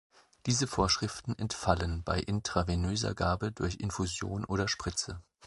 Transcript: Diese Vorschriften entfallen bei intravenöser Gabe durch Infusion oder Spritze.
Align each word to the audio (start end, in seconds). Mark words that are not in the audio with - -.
Diese 0.47 0.65
Vorschriften 0.65 1.37
entfallen 1.37 2.03
bei 2.03 2.19
intravenöser 2.21 3.13
Gabe 3.13 3.51
durch 3.51 3.75
Infusion 3.75 4.45
oder 4.45 4.67
Spritze. 4.67 5.21